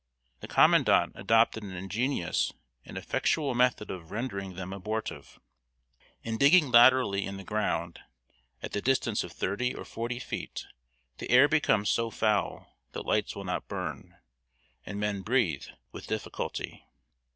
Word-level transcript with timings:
The 0.39 0.47
Commandant 0.47 1.11
adopted 1.13 1.61
an 1.61 1.73
ingenious 1.75 2.51
and 2.83 2.97
effectual 2.97 3.53
method 3.53 3.91
of 3.91 4.09
rendering 4.09 4.55
them 4.55 4.73
abortive. 4.73 5.39
In 6.23 6.37
digging 6.39 6.71
laterally 6.71 7.23
in 7.27 7.37
the 7.37 7.43
ground, 7.43 7.99
at 8.63 8.71
the 8.71 8.81
distance 8.81 9.23
of 9.23 9.31
thirty 9.31 9.75
or 9.75 9.85
forty 9.85 10.17
feet 10.17 10.65
the 11.19 11.29
air 11.29 11.47
becomes 11.47 11.91
so 11.91 12.09
foul 12.09 12.75
that 12.93 13.05
lights 13.05 13.35
will 13.35 13.45
not 13.45 13.67
burn, 13.67 14.17
and 14.87 14.99
men 14.99 15.21
breathe 15.21 15.65
with 15.91 16.07
difficulty. 16.07 16.83